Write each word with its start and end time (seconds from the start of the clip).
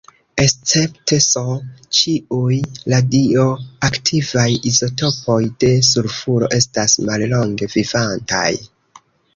Escepte 0.43 1.17
S, 1.23 1.41
ĉiuj 1.97 2.57
radioaktivaj 2.93 4.47
izotopoj 4.71 5.39
de 5.65 5.71
sulfuro 5.93 6.53
estas 6.63 7.01
mallonge 7.11 7.75
vivantaj. 7.77 8.47